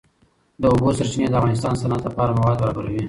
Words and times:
د 0.61 0.63
اوبو 0.71 0.89
سرچینې 0.97 1.27
د 1.29 1.35
افغانستان 1.39 1.71
د 1.75 1.79
صنعت 1.81 2.01
لپاره 2.07 2.31
مواد 2.37 2.55
برابروي. 2.61 2.99